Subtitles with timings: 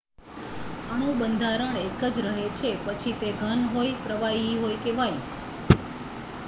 [0.93, 5.21] અણુબંધારણ એક જ રહે છે પછી તે ઘન હોય પ્રવાહી હોય કે વાયુ